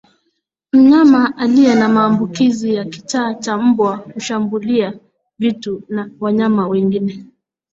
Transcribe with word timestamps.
Mnyama 0.73 1.37
aliye 1.37 1.75
na 1.75 1.89
maambukizi 1.89 2.73
ya 2.75 2.85
kichaa 2.85 3.33
cha 3.33 3.57
mbwa 3.57 3.95
hushambulia 3.97 4.93
vitu 5.39 5.83
na 5.89 6.11
wanyama 6.19 6.67
wengine 6.67 7.25